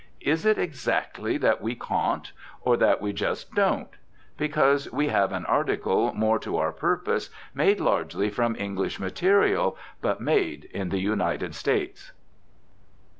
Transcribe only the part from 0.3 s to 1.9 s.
it exactly that we